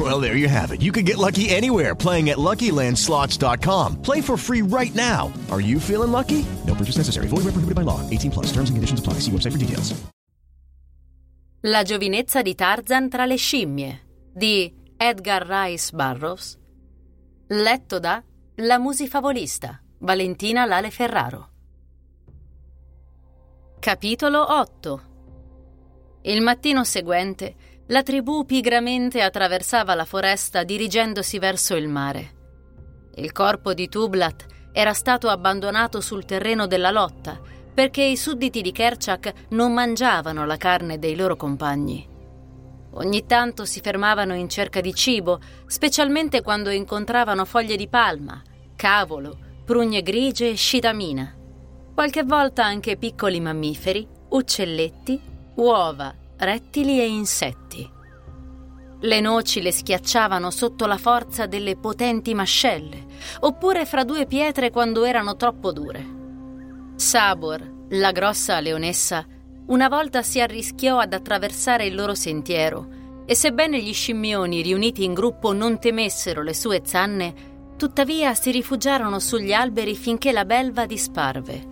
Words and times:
Well, 0.10 0.20
there 0.20 0.36
you 0.36 0.48
have 0.48 0.72
it. 0.72 0.80
You 0.80 0.92
can 0.92 1.04
get 1.04 1.18
lucky 1.18 1.50
anywhere 1.50 1.94
playing 1.94 2.30
at 2.30 2.38
LuckyLandSlots.com. 2.38 4.00
Play 4.02 4.22
for 4.22 4.36
free 4.38 4.62
right 4.62 4.94
now. 4.94 5.32
Are 5.50 5.60
you 5.60 5.80
feeling 5.80 6.10
lucky? 6.10 6.44
No 6.66 6.74
purchase 6.74 6.96
necessary. 6.96 7.26
Void 7.28 7.44
where 7.44 7.52
prohibited 7.52 7.74
by 7.74 7.82
law. 7.82 8.00
18 8.08 8.30
plus. 8.30 8.46
Terms 8.52 8.70
and 8.70 8.76
conditions 8.78 9.00
apply. 9.00 9.20
See 9.20 9.30
website 9.30 9.52
for 9.52 9.58
details. 9.58 9.94
La 11.64 11.82
giovinezza 11.82 12.40
di 12.40 12.54
Tarzan 12.54 13.10
tra 13.10 13.26
le 13.26 13.36
scimmie 13.36 14.00
di 14.32 14.72
Edgar 14.96 15.46
Rice 15.46 15.94
Burroughs. 15.94 16.56
Letto 17.48 17.98
da 17.98 18.22
La 18.56 18.78
musifavolista 18.78 19.82
Valentina 19.98 20.64
Lale 20.64 20.90
Ferraro. 20.90 21.48
Capitolo 23.78 24.58
8 24.58 25.00
Il 26.22 26.40
mattino 26.40 26.84
seguente 26.84 27.54
la 27.90 28.02
tribù 28.04 28.44
pigramente 28.44 29.20
attraversava 29.20 29.94
la 29.94 30.04
foresta 30.04 30.62
dirigendosi 30.62 31.38
verso 31.38 31.74
il 31.74 31.88
mare. 31.88 32.38
Il 33.16 33.32
corpo 33.32 33.74
di 33.74 33.88
Tublat 33.88 34.46
era 34.72 34.92
stato 34.92 35.28
abbandonato 35.28 36.00
sul 36.00 36.24
terreno 36.24 36.68
della 36.68 36.92
lotta 36.92 37.40
perché 37.74 38.02
i 38.02 38.16
sudditi 38.16 38.62
di 38.62 38.70
Kerchak 38.70 39.32
non 39.50 39.72
mangiavano 39.72 40.46
la 40.46 40.56
carne 40.56 40.98
dei 41.00 41.16
loro 41.16 41.34
compagni. 41.34 42.06
Ogni 42.92 43.26
tanto 43.26 43.64
si 43.64 43.80
fermavano 43.80 44.34
in 44.34 44.48
cerca 44.48 44.80
di 44.80 44.94
cibo, 44.94 45.40
specialmente 45.66 46.42
quando 46.42 46.70
incontravano 46.70 47.44
foglie 47.44 47.76
di 47.76 47.88
palma, 47.88 48.40
cavolo, 48.76 49.36
prugne 49.64 50.02
grigie 50.02 50.50
e 50.50 50.54
scitamina. 50.54 51.34
Qualche 51.94 52.22
volta 52.22 52.64
anche 52.64 52.96
piccoli 52.96 53.40
mammiferi, 53.40 54.06
uccelletti, 54.28 55.20
uova, 55.56 56.14
rettili 56.40 57.00
e 57.00 57.06
insetti. 57.06 57.88
Le 59.02 59.20
noci 59.20 59.60
le 59.62 59.72
schiacciavano 59.72 60.50
sotto 60.50 60.86
la 60.86 60.96
forza 60.96 61.46
delle 61.46 61.76
potenti 61.76 62.34
mascelle, 62.34 63.06
oppure 63.40 63.86
fra 63.86 64.04
due 64.04 64.26
pietre 64.26 64.70
quando 64.70 65.04
erano 65.04 65.36
troppo 65.36 65.72
dure. 65.72 66.18
Sabor, 66.96 67.86
la 67.90 68.12
grossa 68.12 68.60
leonessa, 68.60 69.26
una 69.66 69.88
volta 69.88 70.22
si 70.22 70.40
arrischiò 70.40 70.98
ad 70.98 71.12
attraversare 71.12 71.86
il 71.86 71.94
loro 71.94 72.14
sentiero 72.14 72.98
e 73.24 73.34
sebbene 73.34 73.80
gli 73.80 73.92
scimmioni 73.92 74.62
riuniti 74.62 75.04
in 75.04 75.14
gruppo 75.14 75.52
non 75.52 75.78
temessero 75.78 76.42
le 76.42 76.54
sue 76.54 76.82
zanne, 76.84 77.34
tuttavia 77.76 78.34
si 78.34 78.50
rifugiarono 78.50 79.18
sugli 79.18 79.52
alberi 79.52 79.94
finché 79.94 80.32
la 80.32 80.44
belva 80.44 80.86
disparve. 80.86 81.68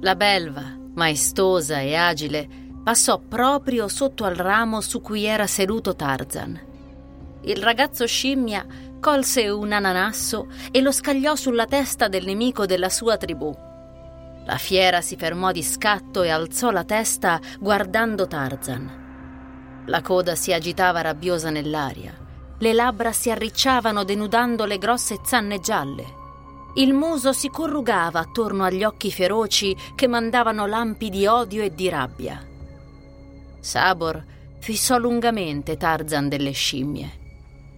La 0.00 0.16
belva, 0.16 0.76
maestosa 0.94 1.80
e 1.80 1.94
agile, 1.94 2.61
passò 2.82 3.18
proprio 3.18 3.86
sotto 3.88 4.24
al 4.24 4.34
ramo 4.34 4.80
su 4.80 5.00
cui 5.00 5.24
era 5.24 5.46
seduto 5.46 5.94
Tarzan. 5.94 6.60
Il 7.42 7.62
ragazzo 7.62 8.06
scimmia 8.06 8.66
colse 9.00 9.48
un 9.48 9.72
ananasso 9.72 10.46
e 10.70 10.80
lo 10.80 10.92
scagliò 10.92 11.34
sulla 11.34 11.66
testa 11.66 12.08
del 12.08 12.24
nemico 12.24 12.66
della 12.66 12.88
sua 12.88 13.16
tribù. 13.16 13.52
La 14.44 14.56
fiera 14.56 15.00
si 15.00 15.16
fermò 15.16 15.52
di 15.52 15.62
scatto 15.62 16.22
e 16.22 16.30
alzò 16.30 16.70
la 16.70 16.84
testa 16.84 17.40
guardando 17.58 18.26
Tarzan. 18.26 19.84
La 19.86 20.00
coda 20.02 20.34
si 20.34 20.52
agitava 20.52 21.00
rabbiosa 21.00 21.50
nell'aria. 21.50 22.16
Le 22.58 22.72
labbra 22.72 23.12
si 23.12 23.30
arricciavano 23.30 24.04
denudando 24.04 24.64
le 24.64 24.78
grosse 24.78 25.18
zanne 25.24 25.58
gialle. 25.58 26.20
Il 26.74 26.94
muso 26.94 27.32
si 27.32 27.48
corrugava 27.48 28.20
attorno 28.20 28.64
agli 28.64 28.84
occhi 28.84 29.10
feroci 29.10 29.76
che 29.94 30.06
mandavano 30.06 30.66
lampi 30.66 31.10
di 31.10 31.26
odio 31.26 31.62
e 31.62 31.74
di 31.74 31.88
rabbia. 31.88 32.50
Sabor 33.62 34.24
fissò 34.58 34.98
lungamente 34.98 35.76
Tarzan 35.76 36.28
delle 36.28 36.50
scimmie. 36.50 37.20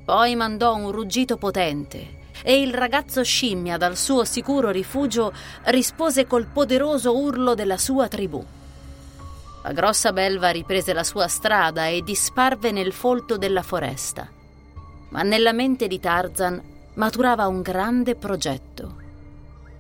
Poi 0.03 0.34
mandò 0.34 0.75
un 0.75 0.91
ruggito 0.91 1.37
potente 1.37 2.22
e 2.43 2.61
il 2.61 2.72
ragazzo 2.72 3.22
scimmia 3.22 3.77
dal 3.77 3.97
suo 3.97 4.25
sicuro 4.25 4.71
rifugio 4.71 5.33
rispose 5.65 6.27
col 6.27 6.47
poderoso 6.47 7.17
urlo 7.17 7.55
della 7.55 7.77
sua 7.77 8.09
tribù. 8.09 8.43
La 9.62 9.72
grossa 9.72 10.12
belva 10.12 10.49
riprese 10.49 10.95
la 10.95 11.05
sua 11.05 11.28
strada 11.28 11.87
e 11.87 12.03
disparve 12.03 12.71
nel 12.71 12.93
folto 12.93 13.37
della 13.37 13.62
foresta. 13.62 14.27
Ma 15.11 15.22
nella 15.22 15.53
mente 15.53 15.87
di 15.87 16.01
Tarzan 16.01 16.62
maturava 16.95 17.47
un 17.47 17.61
grande 17.61 18.15
progetto. 18.15 18.97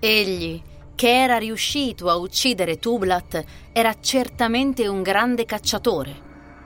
Egli, 0.00 0.62
che 0.94 1.22
era 1.22 1.38
riuscito 1.38 2.08
a 2.08 2.16
uccidere 2.16 2.78
Tublat, 2.78 3.44
era 3.72 3.94
certamente 4.00 4.86
un 4.86 5.02
grande 5.02 5.44
cacciatore, 5.44 6.14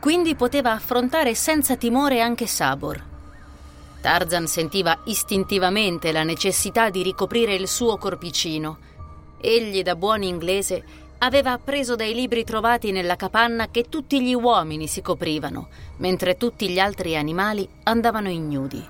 quindi 0.00 0.34
poteva 0.34 0.72
affrontare 0.72 1.34
senza 1.34 1.76
timore 1.76 2.20
anche 2.20 2.46
Sabor. 2.46 3.04
Tarzan 4.00 4.46
sentiva 4.46 5.00
istintivamente 5.04 6.12
la 6.12 6.22
necessità 6.22 6.88
di 6.88 7.02
ricoprire 7.02 7.54
il 7.54 7.66
suo 7.66 7.96
corpicino. 7.96 8.78
Egli, 9.40 9.82
da 9.82 9.96
buon 9.96 10.22
inglese, 10.22 10.84
aveva 11.18 11.52
appreso 11.52 11.96
dai 11.96 12.14
libri 12.14 12.44
trovati 12.44 12.92
nella 12.92 13.16
capanna 13.16 13.68
che 13.70 13.88
tutti 13.88 14.22
gli 14.22 14.34
uomini 14.34 14.86
si 14.86 15.02
coprivano, 15.02 15.68
mentre 15.96 16.36
tutti 16.36 16.68
gli 16.68 16.78
altri 16.78 17.16
animali 17.16 17.68
andavano 17.84 18.30
ignudi. 18.30 18.84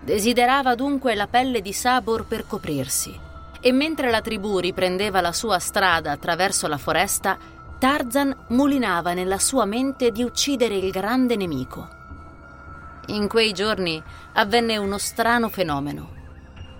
Desiderava 0.00 0.74
dunque 0.74 1.14
la 1.14 1.28
pelle 1.28 1.60
di 1.60 1.72
Sabor 1.72 2.26
per 2.26 2.46
coprirsi, 2.46 3.28
e 3.60 3.72
mentre 3.72 4.10
la 4.10 4.20
tribù 4.20 4.58
riprendeva 4.58 5.20
la 5.20 5.32
sua 5.32 5.58
strada 5.58 6.12
attraverso 6.12 6.66
la 6.66 6.78
foresta, 6.78 7.38
Tarzan 7.78 8.46
mulinava 8.48 9.12
nella 9.12 9.38
sua 9.38 9.64
mente 9.64 10.10
di 10.10 10.22
uccidere 10.22 10.76
il 10.76 10.90
grande 10.90 11.36
nemico. 11.36 11.88
In 13.06 13.26
quei 13.28 13.52
giorni 13.52 14.02
avvenne 14.34 14.76
uno 14.76 14.98
strano 14.98 15.48
fenomeno. 15.48 16.18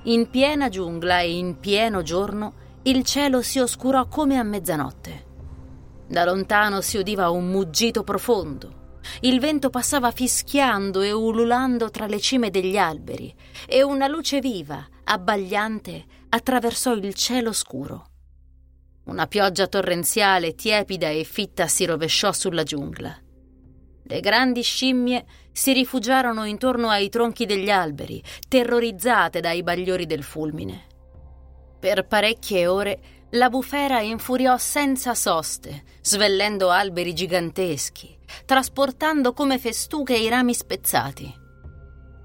In 0.05 0.31
piena 0.31 0.69
giungla 0.69 1.21
e 1.21 1.37
in 1.37 1.59
pieno 1.59 2.03
giorno 2.03 2.55
il 2.83 3.05
cielo 3.05 3.43
si 3.43 3.59
oscurò 3.59 4.07
come 4.07 4.39
a 4.39 4.43
mezzanotte. 4.43 5.27
Da 6.07 6.25
lontano 6.25 6.81
si 6.81 6.99
udiva 6.99 7.31
un 7.31 7.47
muggito 7.49 8.03
profondo. 8.03 8.79
Il 9.21 9.41
vento 9.41 9.71
passava 9.71 10.11
fischiando 10.11 11.03
e 11.03 11.13
ululando 11.13 11.91
tra 11.91 12.07
le 12.07 12.21
cime 12.21 12.51
degli 12.51 12.77
alberi 12.77 13.35
e 13.67 13.83
una 13.83 14.07
luce 14.07 14.41
viva, 14.41 14.87
abbagliante, 15.11 16.05
attraversò 16.29 16.95
il 16.95 17.13
cielo 17.15 17.53
scuro. 17.53 18.07
Una 19.07 19.27
pioggia 19.27 19.67
torrenziale, 19.67 20.55
tiepida 20.55 21.09
e 21.09 21.25
fitta 21.25 21.67
si 21.67 21.85
rovesciò 21.85 22.31
sulla 22.31 22.63
giungla. 22.63 23.19
Le 24.05 24.21
grandi 24.21 24.63
scimmie 24.63 25.25
si 25.51 25.73
rifugiarono 25.73 26.45
intorno 26.45 26.91
ai 26.91 27.09
tronchi 27.09 27.45
degli 27.45 27.71
alberi, 27.71 28.23
terrorizzate 28.49 29.41
dai 29.41 29.65
bagliori 29.65 30.07
del 30.07 30.23
fulmine. 30.23 30.87
Per 31.81 32.07
parecchie 32.07 32.69
ore 32.69 33.01
la 33.31 33.49
bufera 33.49 34.01
infuriò 34.01 34.57
senza 34.59 35.17
soste, 35.17 35.83
svellendo 36.03 36.71
alberi 36.71 37.15
giganteschi, 37.15 38.17
trasportando 38.45 39.33
come 39.33 39.59
festuche 39.59 40.17
i 40.17 40.29
rami 40.29 40.55
spezzati. 40.55 41.39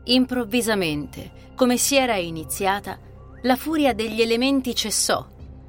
Improvvisamente, 0.03 1.45
come 1.56 1.78
si 1.78 1.96
era 1.96 2.18
iniziata, 2.18 3.00
la 3.44 3.56
furia 3.56 3.94
degli 3.94 4.22
elementi 4.22 4.76
cessò. 4.76 5.26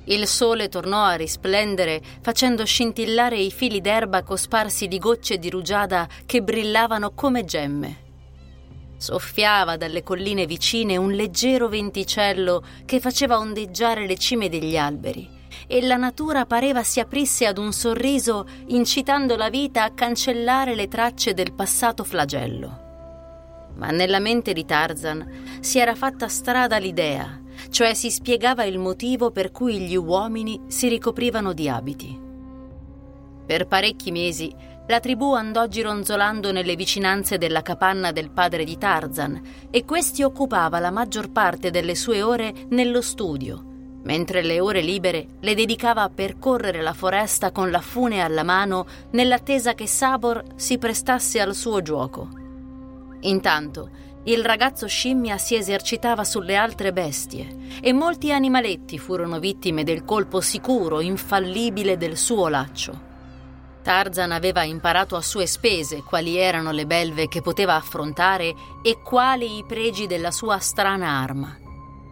Il 0.09 0.27
sole 0.27 0.69
tornò 0.69 1.05
a 1.05 1.15
risplendere, 1.15 2.03
facendo 2.21 2.65
scintillare 2.65 3.39
i 3.39 3.51
fili 3.51 3.81
d'erba 3.81 4.23
cosparsi 4.23 4.89
di 4.89 4.99
gocce 4.99 5.39
di 5.39 5.51
rugiada 5.51 6.09
che 6.27 6.43
brillavano 6.43 7.13
come 7.13 7.45
gemme. 7.45 8.05
Soffiava 8.99 9.77
dalle 9.77 10.03
colline 10.03 10.47
vicine 10.47 10.97
un 10.97 11.13
leggero 11.13 11.69
venticello 11.69 12.65
che 12.85 13.01
faceva 13.01 13.39
ondeggiare 13.39 14.07
le 14.07 14.17
cime 14.17 14.49
degli 14.49 14.77
alberi 14.77 15.29
e 15.67 15.83
la 15.83 15.97
natura 15.97 16.47
pareva 16.47 16.83
si 16.83 17.01
aprisse 17.01 17.47
ad 17.47 17.59
un 17.59 17.73
sorriso 17.73 18.47
incitando 18.69 19.37
la 19.37 19.51
vita 19.51 19.85
a 19.85 19.93
cancellare 19.93 20.75
le 20.75 20.89
tracce 20.89 21.35
del 21.35 21.53
passato 21.53 22.05
flagello. 22.05 22.86
Ma 23.77 23.91
nella 23.91 24.21
mente 24.21 24.53
di 24.53 24.65
Tarzan 24.65 25.59
si 25.61 25.79
era 25.79 25.95
fatta 25.95 26.29
strada 26.29 26.79
l'idea, 26.79 27.41
cioè 27.71 27.95
si 27.95 28.11
spiegava 28.11 28.65
il 28.65 28.79
motivo 28.79 29.31
per 29.31 29.51
cui 29.53 29.81
gli 29.81 29.97
uomini 29.97 30.63
si 30.67 30.89
ricoprivano 30.89 31.53
di 31.53 31.69
abiti. 31.69 32.25
Per 33.47 33.67
parecchi 33.67 34.11
mesi 34.11 34.53
la 34.89 35.01
tribù 35.01 35.33
andò 35.33 35.67
gironzolando 35.67 36.53
nelle 36.53 36.77
vicinanze 36.77 37.39
della 37.39 37.63
capanna 37.63 38.13
del 38.13 38.31
padre 38.31 38.65
di 38.65 38.79
Tarzan 38.79 39.41
e 39.71 39.85
questi 39.85 40.23
occupava 40.23 40.79
la 40.79 40.91
maggior 40.91 41.31
parte 41.31 41.71
delle 41.71 41.95
sue 41.95 42.23
ore 42.23 42.53
nello 42.69 43.03
studio, 43.03 43.63
mentre 44.05 44.43
le 44.43 44.61
ore 44.61 44.81
libere 44.81 45.27
le 45.41 45.55
dedicava 45.55 46.03
a 46.03 46.09
percorrere 46.09 46.83
la 46.83 46.93
foresta 46.93 47.51
con 47.51 47.71
la 47.71 47.81
fune 47.81 48.21
alla 48.21 48.45
mano 48.45 48.87
nell'attesa 49.11 49.75
che 49.75 49.89
Sabor 49.89 50.43
si 50.55 50.79
prestasse 50.79 51.41
al 51.41 51.55
suo 51.55 51.83
gioco. 51.83 52.46
Intanto, 53.21 53.91
il 54.25 54.45
ragazzo 54.45 54.89
scimmia 54.89 55.39
si 55.39 55.55
esercitava 55.55 56.25
sulle 56.25 56.57
altre 56.57 56.93
bestie 56.93 57.79
e 57.81 57.93
molti 57.93 58.33
animaletti 58.33 58.99
furono 58.99 59.39
vittime 59.39 59.85
del 59.85 60.05
colpo 60.05 60.41
sicuro, 60.41 61.01
infallibile 61.01 61.97
del 61.97 62.17
suo 62.17 62.49
laccio. 62.49 63.05
Tarzan 63.83 64.33
aveva 64.33 64.65
imparato 64.65 65.15
a 65.15 65.23
sue 65.23 65.47
spese 65.47 66.03
quali 66.03 66.37
erano 66.37 66.73
le 66.73 66.87
belve 66.87 67.29
che 67.29 67.41
poteva 67.41 67.77
affrontare 67.77 68.53
e 68.83 69.01
quali 69.01 69.59
i 69.59 69.65
pregi 69.65 70.09
della 70.09 70.33
sua 70.33 70.59
strana 70.59 71.07
arma. 71.23 71.57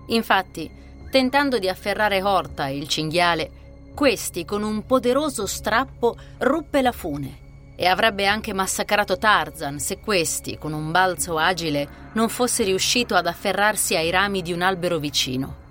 Infatti, 0.06 0.70
tentando 1.10 1.58
di 1.58 1.68
afferrare 1.68 2.22
Horta, 2.22 2.68
il 2.68 2.86
cinghiale, 2.86 3.50
questi 3.92 4.44
con 4.44 4.62
un 4.62 4.86
poderoso 4.86 5.46
strappo 5.46 6.16
ruppe 6.38 6.80
la 6.80 6.92
fune 6.92 7.42
e 7.76 7.86
avrebbe 7.86 8.26
anche 8.26 8.52
massacrato 8.52 9.18
Tarzan 9.18 9.78
se 9.78 9.98
questi, 9.98 10.58
con 10.58 10.72
un 10.72 10.90
balzo 10.90 11.38
agile, 11.38 11.88
non 12.12 12.28
fosse 12.28 12.64
riuscito 12.64 13.14
ad 13.14 13.26
afferrarsi 13.26 13.96
ai 13.96 14.10
rami 14.10 14.42
di 14.42 14.52
un 14.52 14.62
albero 14.62 14.98
vicino. 14.98 15.62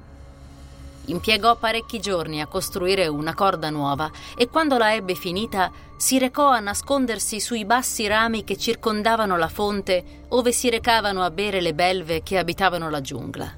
Impiegò 1.05 1.57
parecchi 1.57 1.99
giorni 1.99 2.39
a 2.39 2.47
costruire 2.47 3.07
una 3.07 3.33
corda 3.33 3.69
nuova 3.69 4.09
e 4.37 4.47
quando 4.47 4.77
la 4.77 4.93
ebbe 4.93 5.15
finita 5.15 5.71
si 5.97 6.17
recò 6.17 6.49
a 6.49 6.59
nascondersi 6.59 7.41
sui 7.41 7.65
bassi 7.65 8.07
rami 8.07 8.43
che 8.45 8.57
circondavano 8.57 9.35
la 9.35 9.49
fonte 9.49 10.25
ove 10.29 10.53
si 10.53 10.69
recavano 10.69 11.23
a 11.23 11.31
bere 11.31 11.59
le 11.59 11.73
belve 11.73 12.23
che 12.23 12.37
abitavano 12.37 12.89
la 12.89 13.01
giungla. 13.01 13.51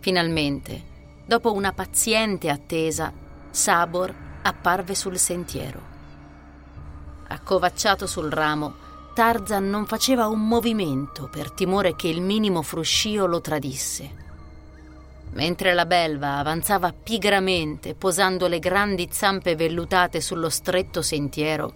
Finalmente, 0.00 0.82
dopo 1.26 1.52
una 1.52 1.72
paziente 1.72 2.48
attesa, 2.48 3.12
Sabor 3.50 4.14
apparve 4.42 4.94
sul 4.94 5.18
sentiero. 5.18 5.95
Accovacciato 7.28 8.06
sul 8.06 8.30
ramo, 8.30 8.84
Tarzan 9.12 9.68
non 9.68 9.86
faceva 9.86 10.28
un 10.28 10.46
movimento 10.46 11.28
per 11.28 11.50
timore 11.50 11.96
che 11.96 12.06
il 12.06 12.20
minimo 12.20 12.62
fruscio 12.62 13.26
lo 13.26 13.40
tradisse. 13.40 14.24
Mentre 15.32 15.74
la 15.74 15.86
belva 15.86 16.36
avanzava 16.36 16.92
pigramente, 16.92 17.94
posando 17.94 18.46
le 18.46 18.58
grandi 18.58 19.08
zampe 19.10 19.56
vellutate 19.56 20.20
sullo 20.20 20.48
stretto 20.48 21.02
sentiero, 21.02 21.72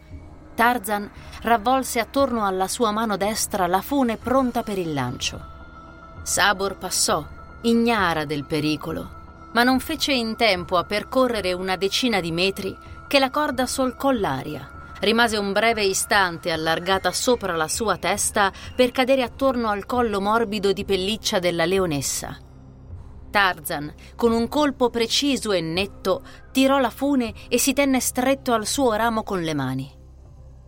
Tarzan 0.55 1.11
ravvolse 1.43 1.99
attorno 1.99 2.45
alla 2.45 2.69
sua 2.69 2.91
mano 2.91 3.17
destra 3.17 3.67
la 3.67 3.81
fune 3.81 4.19
pronta 4.19 4.63
per 4.63 4.79
il 4.79 4.93
lancio. 4.93 5.41
Sabor 6.23 6.77
passò, 6.77 7.27
ignara 7.63 8.25
del 8.25 8.45
pericolo, 8.45 9.09
ma 9.53 9.65
non 9.65 9.81
fece 9.81 10.13
in 10.13 10.37
tempo 10.37 10.77
a 10.77 10.85
percorrere 10.85 11.53
una 11.55 11.77
decina 11.77 12.21
di 12.21 12.31
metri 12.31 12.77
che 13.09 13.19
la 13.19 13.31
corda 13.31 13.67
solcò 13.67 14.11
l'aria 14.11 14.79
rimase 15.01 15.37
un 15.37 15.53
breve 15.53 15.85
istante 15.85 16.51
allargata 16.51 17.13
sopra 17.13 17.55
la 17.57 17.69
sua 17.69 17.97
testa 17.97 18.53
per 18.75 18.91
cadere 18.91 19.23
attorno 19.23 19.69
al 19.69 19.87
collo 19.87 20.21
morbido 20.21 20.73
di 20.73 20.85
pelliccia 20.85 21.39
della 21.39 21.65
leonessa. 21.65 22.39
Tarzan, 23.31 23.95
con 24.17 24.33
un 24.33 24.49
colpo 24.49 24.91
preciso 24.91 25.53
e 25.53 25.61
netto, 25.61 26.23
tirò 26.51 26.79
la 26.79 26.91
fune 26.91 27.33
e 27.49 27.59
si 27.59 27.73
tenne 27.73 28.01
stretto 28.01 28.53
al 28.53 28.67
suo 28.67 28.93
ramo 28.95 29.23
con 29.23 29.41
le 29.41 29.55
mani. 29.55 29.99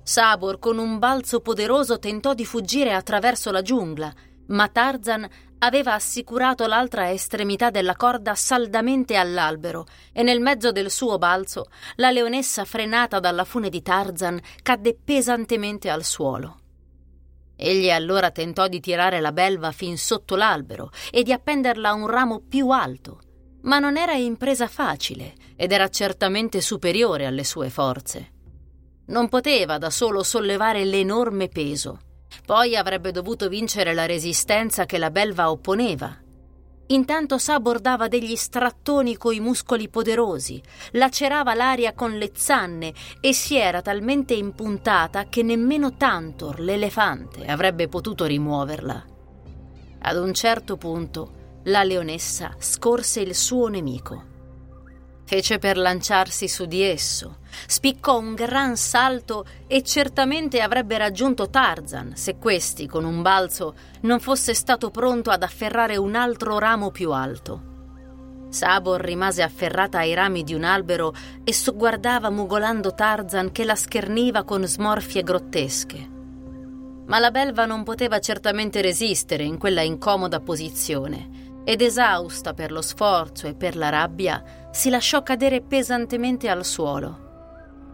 Sabor, 0.03 0.59
con 0.59 0.79
un 0.79 0.99
balzo 0.99 1.41
poderoso, 1.41 1.99
tentò 1.99 2.35
di 2.35 2.45
fuggire 2.45 2.93
attraverso 2.93 3.51
la 3.51 3.63
giungla, 3.63 4.13
ma 4.49 4.69
Tarzan 4.69 5.29
aveva 5.65 5.95
assicurato 5.95 6.67
l'altra 6.67 7.11
estremità 7.11 7.71
della 7.71 7.95
corda 7.95 8.35
saldamente 8.35 9.17
all'albero 9.17 9.87
e 10.13 10.23
nel 10.23 10.41
mezzo 10.41 10.73
del 10.73 10.91
suo 10.91 11.19
balzo 11.19 11.67
la 11.97 12.11
leonessa 12.11 12.65
frenata 12.65 13.21
dalla 13.21 13.45
fune 13.45 13.69
di 13.69 13.81
Tarzan 13.83 14.41
cadde 14.63 14.97
pesantemente 15.03 15.89
al 15.89 16.05
suolo. 16.05 16.59
Egli 17.55 17.91
allora 17.91 18.31
tentò 18.31 18.67
di 18.67 18.81
tirare 18.81 19.21
la 19.21 19.31
belva 19.31 19.71
fin 19.71 19.97
sotto 19.97 20.35
l'albero 20.35 20.91
e 21.13 21.23
di 21.23 21.33
appenderla 21.33 21.91
a 21.91 21.95
un 21.95 22.09
ramo 22.09 22.41
più 22.41 22.71
alto, 22.71 23.21
ma 23.63 23.79
non 23.79 23.97
era 23.97 24.15
impresa 24.15 24.67
facile 24.67 25.35
ed 25.55 25.71
era 25.71 25.89
certamente 25.89 26.61
superiore 26.61 27.25
alle 27.25 27.45
sue 27.45 27.71
forze. 27.71 28.31
Non 29.07 29.29
poteva 29.29 29.79
da 29.79 29.91
solo 29.91 30.25
sollevare 30.25 30.85
l'enorme 30.85 31.49
peso 31.49 32.01
poi 32.45 32.77
avrebbe 32.77 33.11
dovuto 33.11 33.49
vincere 33.49 33.95
la 33.95 34.07
resistenza 34.07 34.85
che 34.87 34.99
la 34.99 35.11
belva 35.11 35.51
opponeva. 35.51 36.17
Intanto 36.89 37.39
Sabor 37.39 37.81
dava 37.81 38.09
degli 38.09 38.37
strattoni 38.37 39.17
coi 39.17 39.41
muscoli 39.41 39.89
poderosi, 39.89 40.61
lacerava 40.93 41.55
l'aria 41.55 41.95
con 41.95 42.19
le 42.19 42.33
zanne 42.35 42.93
e 43.21 43.33
si 43.33 43.57
era 43.57 43.81
talmente 43.81 44.35
impuntata 44.35 45.25
che 45.25 45.43
nemmeno 45.43 45.95
Tantor, 45.95 46.61
l'elefante, 46.61 47.47
avrebbe 47.47 47.89
potuto 47.89 48.27
rimuoverla. 48.27 49.05
Ad 50.01 50.17
un 50.17 50.35
certo 50.35 50.77
punto 50.77 51.61
la 51.65 51.83
leonessa 51.83 52.57
scorse 52.59 53.21
il 53.21 53.35
suo 53.35 53.69
nemico. 53.69 54.32
Fece 55.33 55.59
per 55.59 55.79
lanciarsi 55.79 56.47
su 56.47 56.67
di 56.67 56.83
esso, 56.83 57.39
spiccò 57.67 58.19
un 58.19 58.35
gran 58.35 58.77
salto 58.77 59.47
e 59.67 59.83
certamente 59.83 60.61
avrebbe 60.61 60.99
raggiunto 60.99 61.49
Tarzan 61.49 62.13
se 62.17 62.37
questi, 62.37 62.87
con 62.87 63.07
un 63.07 63.23
balzo, 63.23 63.75
non 64.03 64.21
fosse 64.21 64.53
stato 64.53 64.91
pronto 64.91 65.31
ad 65.31 65.43
afferrare 65.43 65.97
un 65.97 66.17
altro 66.17 66.59
ramo 66.59 66.91
più 66.91 67.13
alto. 67.13 67.63
Sabor 68.51 69.01
rimase 69.01 69.41
afferrata 69.41 70.01
ai 70.01 70.13
rami 70.13 70.45
di 70.45 70.53
un 70.53 70.65
albero 70.65 71.15
e 71.45 71.55
sogguardava 71.55 72.29
mugolando 72.29 72.93
Tarzan 72.93 73.53
che 73.53 73.65
la 73.65 73.75
scherniva 73.75 74.45
con 74.45 74.67
smorfie 74.67 75.23
grottesche. 75.23 76.11
Ma 77.07 77.19
la 77.19 77.31
belva 77.31 77.65
non 77.65 77.85
poteva 77.85 78.19
certamente 78.19 78.83
resistere 78.83 79.45
in 79.45 79.57
quella 79.57 79.81
incomoda 79.81 80.41
posizione 80.41 81.61
ed 81.65 81.81
esausta 81.81 82.55
per 82.55 82.73
lo 82.73 82.83
sforzo 82.83 83.47
e 83.47 83.55
per 83.55 83.77
la 83.77 83.89
rabbia, 83.89 84.43
si 84.73 84.91
lasciò 84.91 85.23
cadere 85.23 85.61
pesantemente 85.61 86.49
al 86.49 86.65
suolo. 86.65 87.31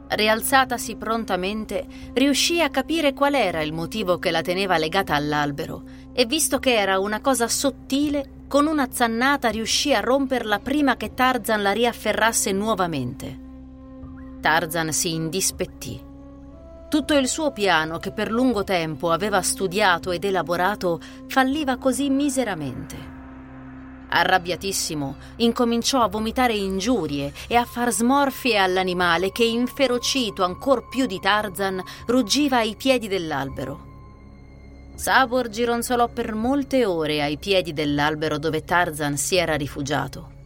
Rialzatasi 0.09 0.97
prontamente, 0.97 1.87
riuscì 2.15 2.63
a 2.63 2.71
capire 2.71 3.13
qual 3.13 3.35
era 3.35 3.61
il 3.61 3.75
motivo 3.75 4.19
che 4.19 4.31
la 4.31 4.41
teneva 4.41 4.79
legata 4.79 5.15
all'albero 5.15 5.83
e 6.15 6.25
visto 6.25 6.59
che 6.59 6.75
era 6.75 6.99
una 6.99 7.21
cosa 7.21 7.47
sottile, 7.47 8.45
con 8.49 8.67
una 8.67 8.89
zannata 8.91 9.51
riuscì 9.51 9.93
a 9.93 10.01
romperla 10.01 10.61
prima 10.61 10.97
che 10.97 11.13
Tarzan 11.13 11.61
la 11.61 11.73
riafferrasse 11.73 12.53
nuovamente. 12.53 13.47
Tarzan 14.41 14.93
si 14.93 15.13
indispettì. 15.13 16.01
Tutto 16.89 17.15
il 17.15 17.29
suo 17.29 17.53
piano, 17.53 17.99
che 17.99 18.13
per 18.13 18.31
lungo 18.31 18.65
tempo 18.65 19.11
aveva 19.11 19.43
studiato 19.43 20.11
ed 20.11 20.25
elaborato, 20.25 21.01
falliva 21.27 21.77
così 21.77 22.09
miseramente. 22.09 23.18
Arrabbiatissimo, 24.11 25.17
incominciò 25.37 26.03
a 26.03 26.09
vomitare 26.09 26.55
ingiurie 26.55 27.33
e 27.47 27.57
a 27.57 27.65
far 27.65 27.93
smorfie 27.93 28.57
all'animale 28.57 29.31
che, 29.33 29.45
inferocito 29.45 30.45
ancor 30.45 30.89
più 30.89 31.07
di 31.07 31.21
Tarzan, 31.21 31.83
ruggiva 32.07 32.59
ai 32.59 32.75
piedi 32.75 33.07
dell'albero. 33.07 33.87
Sabor 34.95 35.49
gironzolò 35.49 36.09
per 36.09 36.35
molte 36.35 36.85
ore 36.85 37.23
ai 37.23 37.37
piedi 37.37 37.73
dell'albero 37.73 38.39
dove 38.39 38.65
Tarzan 38.65 39.17
si 39.17 39.37
era 39.37 39.55
rifugiato. 39.55 40.37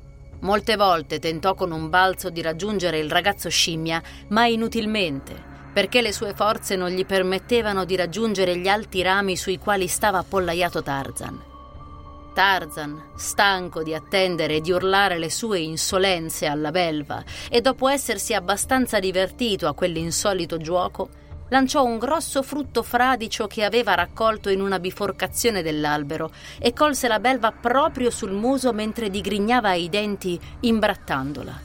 Molte 0.41 0.77
volte 0.77 1.21
tentò 1.21 1.55
con 1.55 1.71
un 1.71 1.89
balzo 1.89 2.29
di 2.29 2.43
raggiungere 2.43 2.99
il 2.99 3.11
ragazzo 3.11 3.49
scimmia, 3.49 4.03
ma 4.29 4.47
inutilmente, 4.47 5.35
perché 5.73 6.03
le 6.03 6.13
sue 6.13 6.35
forze 6.35 6.75
non 6.75 6.91
gli 6.91 7.07
permettevano 7.07 7.85
di 7.85 7.95
raggiungere 7.95 8.59
gli 8.59 8.67
alti 8.67 9.03
rami 9.03 9.37
sui 9.37 9.59
quali 9.59 9.87
stava 9.87 10.19
appollaiato 10.19 10.83
Tarzan. 10.83 11.52
Tarzan, 12.33 13.11
stanco 13.15 13.83
di 13.83 13.95
attendere 13.95 14.57
e 14.57 14.61
di 14.61 14.73
urlare 14.73 15.19
le 15.19 15.31
sue 15.31 15.61
insolenze 15.61 16.47
alla 16.47 16.71
belva, 16.71 17.23
e 17.49 17.61
dopo 17.61 17.89
essersi 17.89 18.35
abbastanza 18.35 18.99
divertito 18.99 19.69
a 19.69 19.75
quell'insolito 19.75 20.57
gioco, 20.57 21.09
lanciò 21.49 21.85
un 21.85 21.99
grosso 21.99 22.43
frutto 22.43 22.83
fradicio 22.83 23.47
che 23.47 23.63
aveva 23.63 23.95
raccolto 23.95 24.49
in 24.49 24.61
una 24.61 24.79
biforcazione 24.79 25.63
dell'albero 25.63 26.31
e 26.59 26.73
colse 26.73 27.09
la 27.09 27.21
belva 27.21 27.53
proprio 27.53 28.11
sul 28.11 28.33
muso 28.33 28.73
mentre 28.73 29.11
digrignava 29.11 29.75
i 29.75 29.91
denti 29.91 30.41
imbrattandola. 30.61 31.61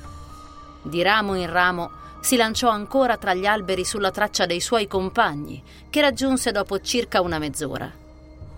Di 0.84 1.02
ramo 1.02 1.36
in 1.36 1.50
ramo 1.50 1.92
si 2.20 2.36
lanciò 2.36 2.68
ancora 2.70 3.16
tra 3.16 3.34
gli 3.34 3.46
alberi 3.46 3.86
sulla 3.86 4.12
traccia 4.12 4.46
dei 4.46 4.60
suoi 4.60 4.88
compagni, 4.88 5.64
che 5.90 6.02
raggiunse 6.02 6.52
dopo 6.52 6.82
circa 6.82 7.22
una 7.22 7.40
mezz'ora. 7.40 8.06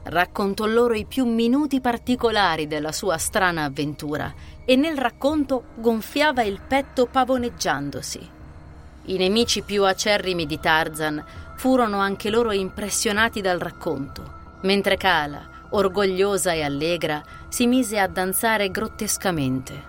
Raccontò 0.03 0.65
loro 0.65 0.93
i 0.93 1.05
più 1.05 1.25
minuti 1.25 1.81
particolari 1.81 2.67
della 2.67 2.91
sua 2.91 3.17
strana 3.17 3.65
avventura 3.65 4.33
e 4.65 4.75
nel 4.75 4.97
racconto 4.97 5.65
gonfiava 5.75 6.43
il 6.43 6.61
petto 6.65 7.05
pavoneggiandosi. 7.05 8.29
I 9.05 9.17
nemici 9.17 9.61
più 9.61 9.83
acerrimi 9.85 10.45
di 10.45 10.59
Tarzan 10.59 11.23
furono 11.55 11.99
anche 11.99 12.29
loro 12.29 12.51
impressionati 12.51 13.41
dal 13.41 13.59
racconto, 13.59 14.57
mentre 14.61 14.97
Kala, 14.97 15.47
orgogliosa 15.71 16.53
e 16.53 16.63
allegra, 16.63 17.21
si 17.49 17.67
mise 17.67 17.99
a 17.99 18.07
danzare 18.07 18.69
grottescamente. 18.69 19.88